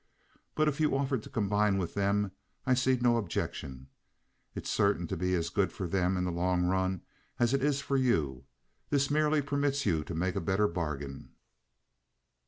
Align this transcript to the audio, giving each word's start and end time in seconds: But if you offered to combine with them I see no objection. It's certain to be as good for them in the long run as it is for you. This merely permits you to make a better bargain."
But 0.55 0.67
if 0.67 0.79
you 0.79 0.97
offered 0.97 1.21
to 1.21 1.29
combine 1.29 1.77
with 1.77 1.93
them 1.93 2.31
I 2.65 2.73
see 2.73 2.95
no 2.99 3.17
objection. 3.17 3.87
It's 4.55 4.67
certain 4.71 5.05
to 5.05 5.15
be 5.15 5.35
as 5.35 5.51
good 5.51 5.71
for 5.71 5.85
them 5.85 6.17
in 6.17 6.23
the 6.23 6.31
long 6.31 6.65
run 6.65 7.03
as 7.37 7.53
it 7.53 7.63
is 7.63 7.81
for 7.81 7.97
you. 7.97 8.45
This 8.89 9.11
merely 9.11 9.43
permits 9.43 9.85
you 9.85 10.03
to 10.05 10.15
make 10.15 10.35
a 10.35 10.41
better 10.41 10.67
bargain." 10.67 11.35